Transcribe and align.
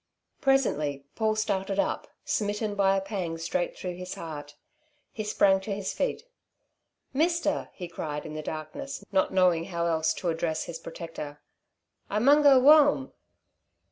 Presently 0.41 1.05
Paul 1.15 1.35
started 1.35 1.77
up, 1.77 2.07
smitten 2.25 2.73
by 2.73 2.97
a 2.97 3.01
pang 3.01 3.37
straight 3.37 3.77
through 3.77 3.93
his 3.97 4.15
heart. 4.15 4.55
He 5.11 5.23
sprang 5.23 5.59
to 5.59 5.75
his 5.75 5.93
feet. 5.93 6.23
"Mister," 7.13 7.69
he 7.73 7.87
cried 7.87 8.25
in 8.25 8.33
the 8.33 8.41
darkness, 8.41 9.03
not 9.11 9.31
knowing 9.31 9.65
how 9.65 9.85
else 9.85 10.15
to 10.15 10.29
address 10.29 10.63
his 10.63 10.79
protector. 10.79 11.39
"I 12.09 12.17
mun 12.17 12.41
go 12.41 12.59
whoam." 12.59 13.13